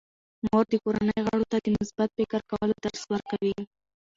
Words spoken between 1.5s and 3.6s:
ته د مثبت فکر کولو درس ورکوي.